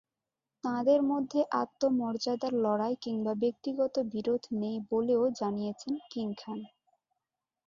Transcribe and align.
তাঁদের 0.63 0.99
মধ্যে 1.03 1.39
আত্মমর্যাদার 1.61 2.53
লড়াই 2.63 2.95
কিংবা 3.03 3.33
ব্যক্তিগত 3.43 3.95
বিরোধ 4.13 4.43
নেই 4.61 4.77
বলেও 4.91 5.23
জানিয়েছেন 5.39 5.93
কিং 6.11 6.27
খান। 6.37 6.59